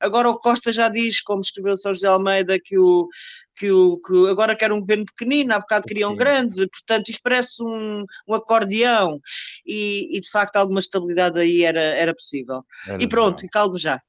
[0.01, 3.09] agora o Costa já diz, como escreveu São José Almeida, que o,
[3.57, 7.23] que, o, que agora quer um governo pequenino, há bocado queria um grande, portanto isto
[7.23, 9.21] parece um, um acordeão
[9.65, 12.65] e, e, de facto alguma estabilidade aí era, era possível.
[12.87, 14.01] Era e pronto, e calmo já.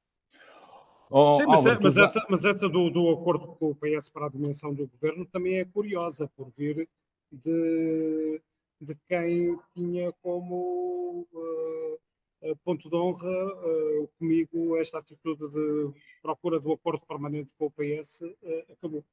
[1.09, 4.25] Oh, Sim, mas, é, mas, essa, mas essa do, do acordo com o PS para
[4.25, 6.89] a dimensão do governo também é curiosa, por vir
[7.31, 8.41] de,
[8.81, 11.99] de quem tinha como uh,
[12.63, 18.21] ponto de honra uh, comigo esta atitude de procura do acordo permanente com o PS
[18.21, 19.03] uh, acabou.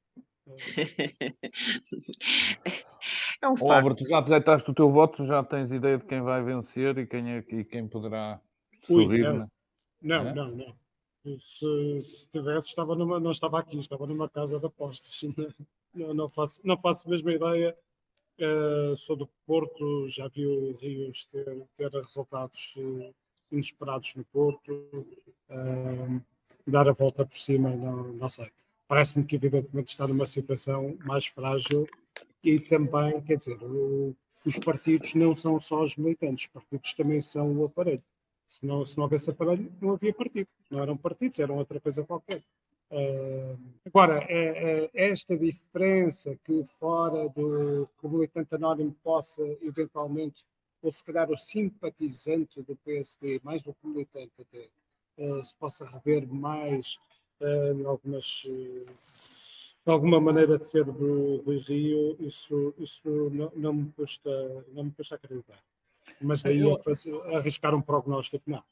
[3.41, 3.71] é um facto.
[3.71, 7.07] Álvaro, tu já apresentaste o teu voto, já tens ideia de quem vai vencer e
[7.07, 8.41] quem, é, e quem poderá
[8.81, 9.25] sorrir?
[9.25, 9.47] Ui, não, né?
[10.01, 10.75] não, não, não.
[11.39, 15.21] Se, se tivesse, estava numa, não estava aqui, estava numa casa de apostas.
[15.95, 17.75] Não, não, faço, não faço a mesma ideia.
[18.39, 23.13] Uh, sou do Porto, já vi o Rios ter, ter resultados uh,
[23.51, 24.73] inesperados no Porto.
[25.49, 26.21] Uh,
[26.65, 28.49] dar a volta por cima, não, não sei.
[28.87, 31.87] Parece-me que, evidentemente, está numa situação mais frágil
[32.43, 34.15] e também, quer dizer, o,
[34.45, 38.03] os partidos não são só os militantes, os partidos também são o aparelho.
[38.47, 40.47] Se não, se não houvesse aparelho, não havia partido.
[40.69, 42.43] Não eram partidos, eram outra coisa qualquer.
[42.93, 50.45] Uh, agora, é, é, esta diferença que fora do que o militante anónimo possa eventualmente,
[50.79, 54.69] ou se calhar o simpatizante do PSD, mais do que o militante até,
[55.17, 56.99] uh, se possa rever mais
[57.41, 58.85] em algumas, uh,
[59.87, 64.29] alguma maneira de ser do Rui Rio, isso, isso não, não, me custa,
[64.71, 65.59] não me custa acreditar.
[66.21, 66.77] Mas daí eu,
[67.35, 68.63] arriscar um prognóstico, não.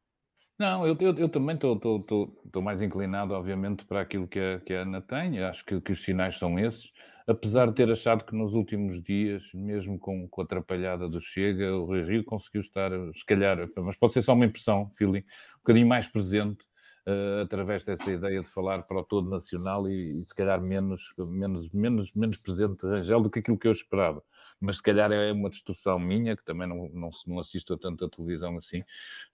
[0.62, 4.82] Não, eu, eu, eu também estou mais inclinado, obviamente, para aquilo que a, que a
[4.84, 5.40] Ana tem.
[5.40, 6.94] acho que, que, os sinais são esses.
[7.26, 11.76] Apesar de ter achado que nos últimos dias, mesmo com, com a atrapalhada do Chega,
[11.76, 15.22] o Rio conseguiu estar, se calhar, mas pode ser só uma impressão, Fili,
[15.56, 16.64] um bocadinho mais presente
[17.08, 21.02] uh, através dessa ideia de falar para o todo nacional e, e, se calhar menos,
[21.18, 24.22] menos, menos, menos presente Rangel do que aquilo que eu esperava
[24.62, 28.08] mas se calhar é uma distorção minha, que também não, não, não assisto a tanta
[28.08, 28.84] televisão assim,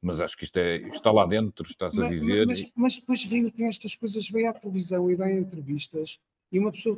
[0.02, 2.48] mas acho que isto é, está lá dentro, está-se a viver.
[2.48, 6.18] Mas, mas, depois Rio tem estas coisas, veio à televisão e dá entrevistas,
[6.50, 6.98] e uma pessoa,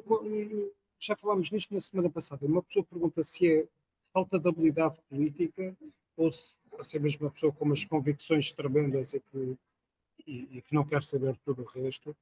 [0.99, 3.67] já falámos nisto na semana passada, uma pessoa pergunta se é
[4.13, 5.75] falta de habilidade política
[6.15, 9.57] ou se, se é mesmo uma pessoa com umas convicções tremendas e que,
[10.27, 12.15] e, e que não quer saber tudo o resto,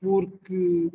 [0.00, 0.90] porque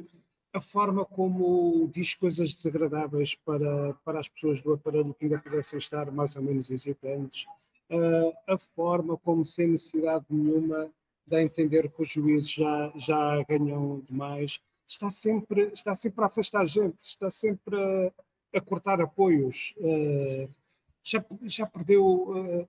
[0.53, 5.79] a forma como diz coisas desagradáveis para, para as pessoas do aparelho que ainda pudessem
[5.79, 7.45] estar mais ou menos hesitantes,
[7.89, 10.91] uh, a forma como, sem necessidade nenhuma,
[11.25, 16.27] dá a entender que os juízes já, já ganham demais, está sempre, está sempre a
[16.27, 19.73] afastar gente, está sempre a, a cortar apoios.
[19.77, 20.47] Uh,
[21.01, 22.67] já, já perdeu, uh,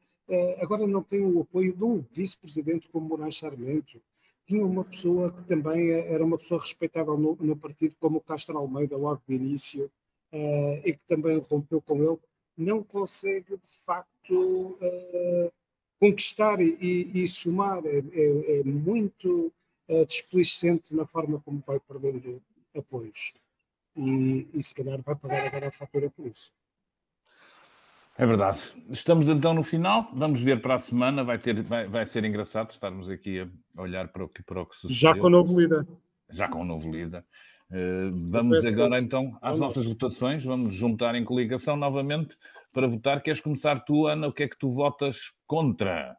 [0.63, 4.01] agora não tem o apoio de um vice-presidente como Moraes Sarmento
[4.45, 8.21] tinha uma pessoa que também é, era uma pessoa respeitável no, no partido, como o
[8.21, 9.91] Castro Almeida, logo de início,
[10.33, 12.19] uh, e que também rompeu com ele,
[12.57, 15.53] não consegue de facto uh,
[15.99, 17.85] conquistar e, e, somar.
[17.87, 19.53] É, é, é muito
[19.89, 22.43] uh, displicente na forma como vai perdendo
[22.77, 23.33] apoios.
[23.97, 26.53] E, e se calhar vai pagar agora a fatura por isso.
[28.17, 28.61] É verdade.
[28.91, 30.09] Estamos então no final.
[30.15, 31.25] Vamos ver para a semana.
[31.25, 34.67] Vai, ter, vai, vai ser engraçado estarmos aqui a olhar para o que, para o
[34.67, 34.97] que sucedeu.
[34.97, 35.87] Já com o novo líder.
[36.31, 37.25] Já com o novo líder.
[37.71, 39.75] Uh, vamos agora então às vamos.
[39.75, 40.45] nossas votações.
[40.45, 42.37] Vamos juntar em coligação novamente
[42.73, 43.21] para votar.
[43.21, 44.29] Queres começar tu, Ana?
[44.29, 46.17] O que é que tu votas contra?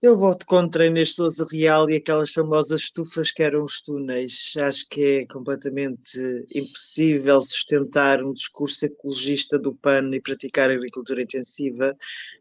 [0.00, 4.54] Eu voto contra Inês Souza Real e aquelas famosas estufas que eram os túneis.
[4.56, 6.20] Acho que é completamente
[6.54, 11.96] impossível sustentar um discurso ecologista do PAN e praticar agricultura intensiva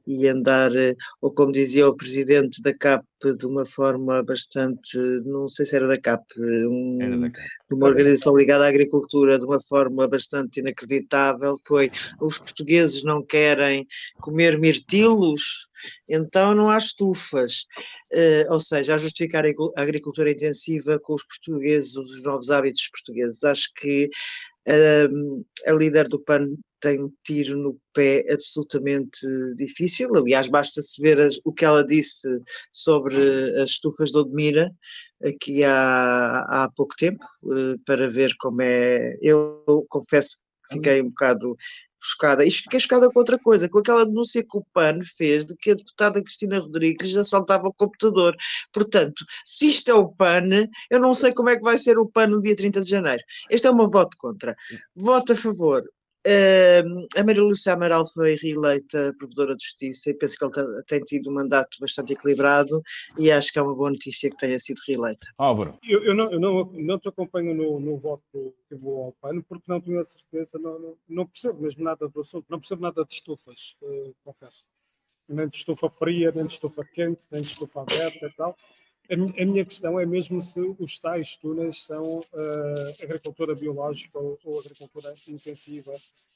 [0.06, 3.04] e andar, eh, ou como dizia o presidente da CAP,
[3.38, 7.48] de uma forma bastante, não sei se era da CAP, um, era da CAP.
[7.70, 11.90] de uma organização ligada à agricultura, de uma forma bastante inacreditável, foi
[12.22, 13.88] os portugueses não querem
[14.20, 15.68] comer mirtilos,
[16.08, 17.66] então não há estufas.
[18.14, 23.44] Uh, ou seja, a justificar a agricultura intensiva com os portugueses, os novos hábitos portugueses.
[23.44, 24.10] Acho que
[25.66, 26.48] a líder do PAN
[26.80, 29.20] tem um tiro no pé absolutamente
[29.56, 30.16] difícil.
[30.16, 32.28] Aliás, basta-se ver as, o que ela disse
[32.72, 33.16] sobre
[33.60, 34.72] as estufas de Odmira
[35.24, 39.18] aqui há, há pouco tempo, uh, para ver como é.
[39.22, 40.38] Eu confesso
[40.70, 41.56] que fiquei um bocado
[42.02, 42.46] chocada.
[42.46, 45.72] E fiquei chocada com outra coisa, com aquela denúncia que o PAN fez de que
[45.72, 48.36] a deputada Cristina Rodrigues assaltava o computador.
[48.72, 52.08] Portanto, se isto é o PAN, eu não sei como é que vai ser o
[52.08, 53.24] PAN no dia 30 de janeiro.
[53.50, 54.56] Este é meu voto contra.
[54.96, 55.84] Voto a favor
[56.28, 61.00] Uh, a Maria Lúcia Amaral foi reeleita provedora de justiça e penso que ele tem
[61.00, 62.84] tido um mandato bastante equilibrado
[63.18, 65.26] e acho que é uma boa notícia que tenha sido reeleita.
[65.38, 65.80] Álvaro.
[65.88, 69.42] Eu, eu, não, eu não, não te acompanho no, no voto que vou ao PAN
[69.42, 72.82] porque não tenho a certeza, não, não, não, percebo mesmo nada do assunto, não percebo
[72.82, 74.66] nada de estufas, uh, confesso.
[75.30, 78.54] Nem de estufa fria, nem de estufa quente, nem de estufa aberta e tal.
[79.10, 84.60] A, minha questão é mesmo se os tais túneis são uh, agricultura biológica ou, ou,
[84.60, 85.94] agricultura intensiva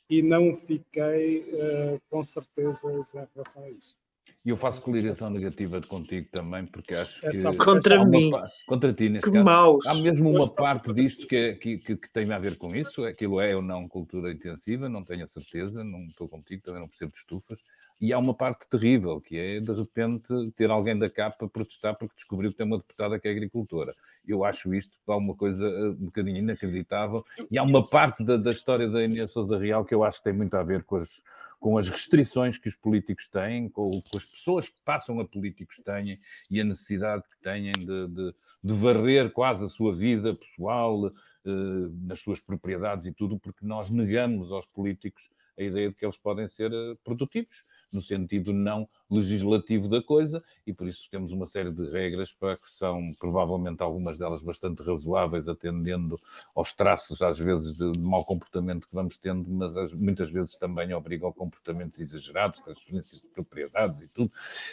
[0.10, 4.01] e não fiquei uh, com certezas em relação a isso.
[4.44, 7.58] E eu faço coligação negativa contigo também, porque acho é que.
[7.58, 8.30] Contra mim.
[8.30, 9.46] Uma, contra ti, nesse que caso.
[9.46, 9.86] Maus.
[9.86, 13.06] Há mesmo uma parte disto que, é, que, que, que, tem a ver com isso.
[13.06, 16.88] Aquilo é ou não cultura intensiva, não tenho a certeza, não estou contigo, também não
[16.88, 17.64] percebo de estufas.
[18.00, 22.16] E há uma parte terrível, que é de repente ter alguém da capa protestar porque
[22.16, 23.94] descobriu que tem uma deputada que é agricultora.
[24.28, 27.24] Eu acho isto uma coisa eh, um bocadinho inacreditável.
[27.52, 30.24] E há uma parte da, da história da Inês Souza Real que eu acho que
[30.24, 31.10] tem muito a ver com as
[31.62, 35.78] com as restrições que os políticos têm, com, com, as pessoas que passam a políticos
[35.78, 36.20] têm
[36.50, 41.06] e a necessidade que têm de, de, de varrer quase a sua vida pessoal,
[41.46, 46.04] eh, nas suas propriedades e tudo, porque nós negamos aos políticos a ideia de que
[46.04, 51.32] eles podem ser eh, produtivos no sentido não legislativo da coisa, e por isso temos
[51.32, 56.20] uma série de regras para que são provavelmente algumas delas bastante razoáveis, atendendo
[56.56, 60.56] aos traços, às vezes, de, de mau comportamento que vamos tendo, mas as, muitas vezes
[60.56, 64.32] também obrigam a comportamentos exagerados, transferências de propriedades e tudo,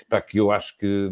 [0.09, 1.09] para que eu acho que,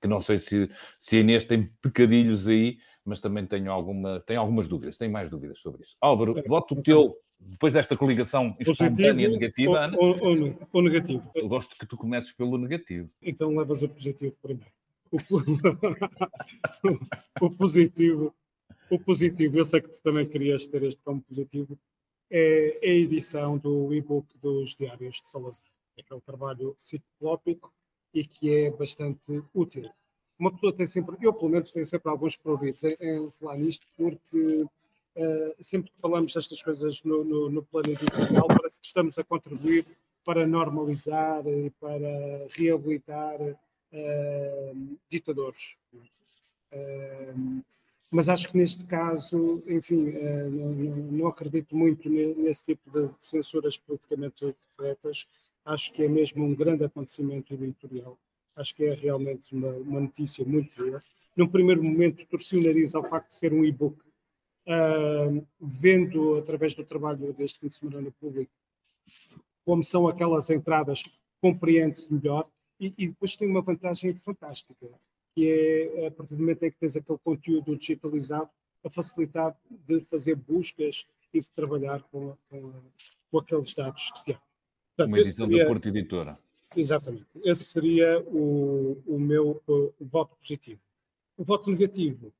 [0.00, 4.40] que não sei se, se a Inês tem pecadilhos aí, mas também tenho, alguma, tenho
[4.40, 5.96] algumas dúvidas, tenho mais dúvidas sobre isso.
[6.00, 11.30] Álvaro, voto teu depois desta coligação espontânea negativa, ou, ou, ou, negativo?
[11.34, 13.08] Eu gosto que tu comeces pelo negativo.
[13.22, 14.72] Então levas o positivo primeiro.
[15.10, 15.18] O,
[17.46, 18.34] o, positivo,
[18.90, 21.78] o positivo, eu sei que tu também querias ter este como positivo,
[22.30, 25.66] é, a edição do e-book dos Diários de Salazar.
[25.96, 27.72] É aquele trabalho ciclópico
[28.14, 29.90] e que é bastante útil.
[30.38, 33.86] Uma pessoa tem sempre, eu pelo menos tenho sempre alguns pruritos em, em falar nisto,
[33.96, 34.64] porque
[35.14, 39.24] Uh, sempre que falamos destas coisas no, no, no plano editorial, parece que estamos a
[39.24, 39.86] contribuir
[40.24, 45.76] para normalizar e para reabilitar uh, ditadores.
[46.72, 47.62] Uh,
[48.10, 50.12] mas acho que neste caso, enfim,
[51.10, 55.26] não, acredito muito nesse tipo de censuras politicamente corretas.
[55.64, 58.18] Acho que é mesmo um grande acontecimento editorial.
[58.54, 61.02] Acho que é realmente uma, uma notícia muito boa.
[61.34, 64.04] Num primeiro momento, torci o nariz ao facto de ser um e-book
[64.66, 68.52] uh, vendo através do trabalho deste fim de semana no público
[69.64, 71.04] como são aquelas entradas,
[71.40, 72.48] compreende-se melhor
[72.78, 74.88] e, e, depois tem uma vantagem fantástica,
[75.34, 78.50] que é a partir do momento em que tens aquele conteúdo digitalizado,
[78.84, 82.72] a facilidade de fazer buscas e de trabalhar com, com,
[83.30, 84.40] com aqueles dados que se há.
[84.96, 86.38] Portanto, uma edição seria, da Porta Editora.
[86.74, 87.26] Exatamente.
[87.44, 90.80] Esse seria o, o meu o, o voto positivo.
[91.36, 92.32] O voto negativo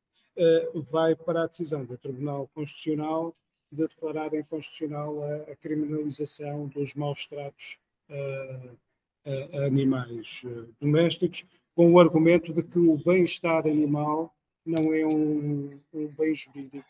[0.74, 3.34] vai para a decisão do Tribunal Constitucional
[3.72, 7.78] de declarar inconstitucional a, a criminalização dos maus tratos
[8.10, 8.78] uh,
[9.24, 15.06] a, a animais uh, domésticos, com o argumento de que o bem-estar animal não é
[15.06, 16.84] um, um, bem jurídico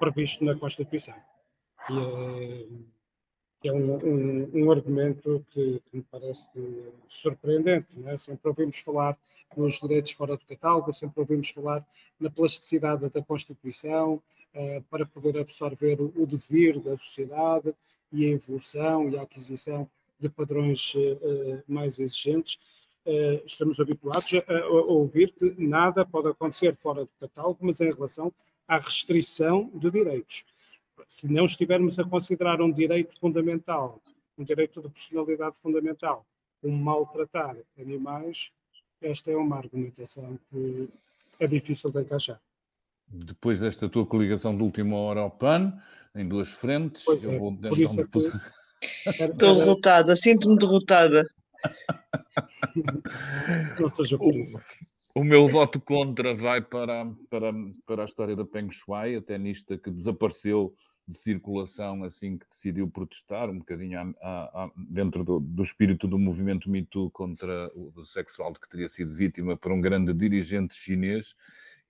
[0.00, 1.14] previsto na Constituição.
[1.88, 2.84] E
[3.64, 6.50] é, um, um, um argumento que, que, me parece
[7.08, 7.96] surpreendente.
[8.06, 8.16] É?
[8.16, 9.16] Sempre ouvimos falar
[9.56, 11.86] nos direitos fora do catálogo, sempre ouvimos falar
[12.20, 14.14] na plasticidade da Constituição
[14.54, 17.74] uh, para poder absorver o, o dever da sociedade
[18.12, 19.88] e a evolução e a aquisição
[20.18, 22.58] de padrões uh, mais exigentes.
[23.06, 27.92] Uh, estamos habituados a, a, ouvir que nada pode acontecer fora do catálogo, mas em
[27.92, 28.32] relação
[28.66, 30.44] à restrição de direitos
[31.08, 34.00] se não estivermos a considerar um direito fundamental,
[34.36, 36.26] um direito de personalidade fundamental,
[36.60, 38.50] como maltratar animais,
[39.00, 40.88] esta é uma argumentação que
[41.38, 42.40] é difícil de encaixar.
[43.06, 45.78] Depois desta tua coligação de última hora ao PAN,
[46.14, 48.32] em duas frentes, pois é, vou por isso é que...
[49.06, 51.26] Estou derrotada, sinto-me derrotada.
[53.80, 54.62] Não seja por isso.
[55.14, 57.52] O meu voto contra vai para, para,
[57.86, 60.74] para a história da Peng Shuai, a tenista que desapareceu
[61.06, 66.08] de circulação assim que decidiu protestar, um bocadinho a, a, a, dentro do, do, espírito
[66.08, 70.14] do movimento Me Too contra o sexual de que teria sido vítima por um grande
[70.14, 71.34] dirigente chinês,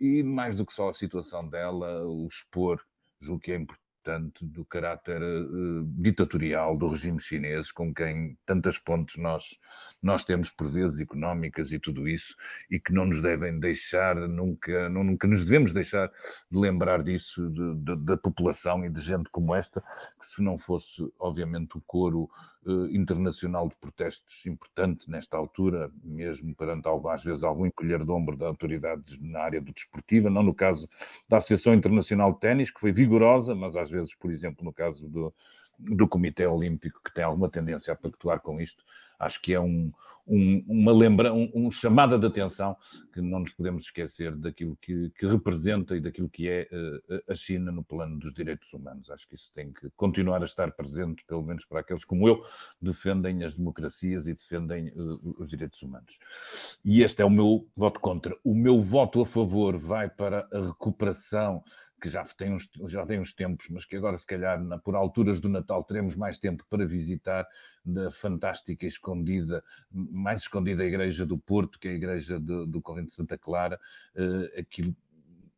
[0.01, 2.85] e mais do que só a situação dela, o expor,
[3.21, 3.67] julgo que é
[4.05, 9.59] portanto, do caráter uh, ditatorial do regime chinês, com quem tantas pontes nós,
[10.03, 12.37] nós temos por vezes económicas e tudo isso,
[12.71, 16.13] e que não nos devem deixar, nunca, não, nunca nos devemos deixar
[16.51, 19.81] de lembrar disso, de, de, da população e de gente como esta,
[20.21, 22.29] que se não fosse, obviamente, o coro
[22.91, 28.37] internacional de protestos importante nesta altura, mesmo perante algo, às vezes algum encolher de ombro
[28.37, 30.89] de autoridades na área do desportiva, não no caso
[31.29, 35.09] da Associação Internacional de Ténis, que foi vigorosa, mas às vezes, por exemplo, no caso
[35.09, 35.35] do,
[35.79, 38.85] do Comitê Olímpico, que tem alguma tendência a pactuar com isto,
[39.19, 39.93] acho que é um,
[40.27, 42.77] um, uma lembra, um, um, chamada de atenção
[43.13, 47.35] que não nos podemos esquecer daquilo que, que representa e daquilo que é uh, a
[47.35, 49.11] China no plano dos direitos humanos.
[49.11, 52.45] Acho que isso tem que continuar a estar presente, pelo menos para aqueles como eu,
[52.81, 56.19] defendem as democracias e defendem uh, os direitos humanos.
[56.85, 58.37] E este é o meu voto contra.
[58.43, 61.63] O meu voto a favor vai para a recuperação
[62.05, 64.95] que já tem, uns, já tem uns tempos, mas que agora, se calhar, na, por
[64.95, 67.49] alturas do Natal, teremos mais tempo para visitar
[67.83, 73.07] da fantástica escondida, mais escondida igreja do Porto, que é a igreja de, do Convento
[73.07, 73.81] de Santa Clara.
[74.15, 74.95] Uh, aquilo,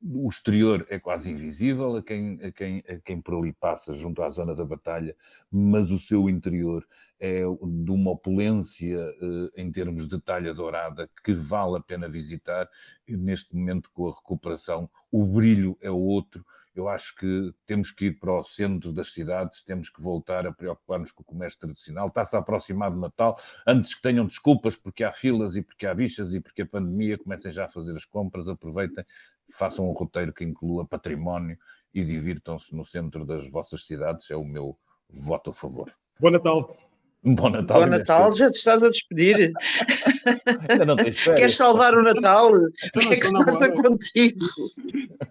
[0.09, 4.23] o exterior é quase invisível a quem, a, quem, a quem por ali passa junto
[4.23, 5.17] à zona da batalha,
[5.51, 6.87] mas o seu interior
[7.19, 12.69] é de uma opulência uh, em termos de talha dourada que vale a pena visitar.
[13.09, 16.45] E neste momento, com a recuperação, o brilho é outro.
[16.77, 20.53] Eu acho que temos que ir para o centro das cidades, temos que voltar a
[20.53, 22.09] preocupar-nos com o comércio tradicional.
[22.09, 25.95] Está-se a aproximar do Natal, antes que tenham desculpas porque há filas e porque há
[25.95, 29.05] bichas e porque a pandemia, comecem já a fazer as compras, aproveitem,
[29.51, 31.59] façam um roteiro que inclua património
[31.95, 34.31] e divirtam-se no centro das vossas cidades.
[34.31, 34.77] É o meu
[35.09, 35.93] voto a favor.
[36.21, 36.96] Bom Natal!
[37.35, 37.81] Bom Natal.
[37.81, 39.53] Bom Natal, já te estás a despedir.
[40.69, 41.41] Ainda não tens férias.
[41.41, 42.53] Queres salvar o Natal?
[42.85, 44.39] Então, o que é que se passa contigo?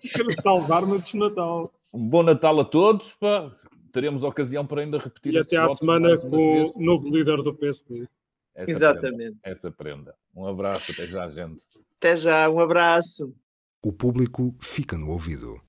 [0.02, 1.74] Quero salvar-me de Natal.
[1.93, 3.14] Um bom Natal a todos.
[3.14, 3.50] Pá.
[3.93, 8.10] Teremos ocasião para ainda repetir E até à semana com o novo líder do PSD.
[8.54, 9.18] Essa Exatamente.
[9.18, 10.16] Prenda, essa prenda.
[10.36, 11.64] Um abraço, até já, gente.
[11.98, 13.34] Até já, um abraço.
[13.82, 15.62] O público fica no ouvido.